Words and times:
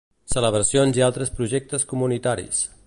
Celebracions 0.35 0.97
i 1.01 1.05
altres 1.09 1.33
projectes 1.41 1.87
comunitaris. 1.93 2.67